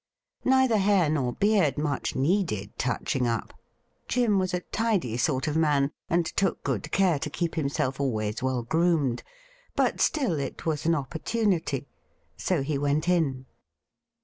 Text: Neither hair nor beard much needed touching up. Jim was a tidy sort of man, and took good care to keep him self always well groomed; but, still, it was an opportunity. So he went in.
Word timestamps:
Neither 0.45 0.79
hair 0.79 1.11
nor 1.11 1.33
beard 1.33 1.77
much 1.77 2.15
needed 2.15 2.75
touching 2.79 3.27
up. 3.27 3.53
Jim 4.07 4.39
was 4.39 4.51
a 4.51 4.61
tidy 4.61 5.15
sort 5.15 5.47
of 5.47 5.55
man, 5.55 5.91
and 6.09 6.25
took 6.25 6.63
good 6.63 6.91
care 6.91 7.19
to 7.19 7.29
keep 7.29 7.53
him 7.55 7.69
self 7.69 7.99
always 7.99 8.41
well 8.41 8.63
groomed; 8.63 9.21
but, 9.75 10.01
still, 10.01 10.39
it 10.39 10.65
was 10.65 10.87
an 10.87 10.95
opportunity. 10.95 11.87
So 12.35 12.63
he 12.63 12.79
went 12.79 13.07
in. 13.07 13.45